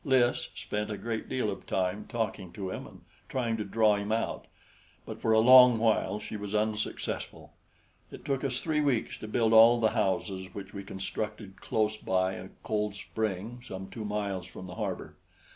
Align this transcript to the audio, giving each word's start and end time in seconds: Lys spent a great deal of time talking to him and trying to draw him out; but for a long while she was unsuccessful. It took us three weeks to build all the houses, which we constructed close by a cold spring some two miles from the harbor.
Lys 0.03 0.49
spent 0.55 0.89
a 0.89 0.97
great 0.97 1.29
deal 1.29 1.51
of 1.51 1.67
time 1.67 2.07
talking 2.09 2.51
to 2.53 2.71
him 2.71 2.87
and 2.87 3.01
trying 3.29 3.55
to 3.57 3.63
draw 3.63 3.97
him 3.97 4.11
out; 4.11 4.47
but 5.05 5.21
for 5.21 5.31
a 5.31 5.37
long 5.39 5.77
while 5.77 6.19
she 6.19 6.35
was 6.35 6.55
unsuccessful. 6.55 7.53
It 8.11 8.25
took 8.25 8.43
us 8.43 8.61
three 8.61 8.81
weeks 8.81 9.15
to 9.19 9.27
build 9.27 9.53
all 9.53 9.79
the 9.79 9.89
houses, 9.91 10.55
which 10.55 10.73
we 10.73 10.83
constructed 10.83 11.57
close 11.61 11.97
by 11.97 12.33
a 12.33 12.49
cold 12.63 12.95
spring 12.95 13.59
some 13.63 13.91
two 13.91 14.03
miles 14.03 14.47
from 14.47 14.65
the 14.65 14.73
harbor. 14.73 15.17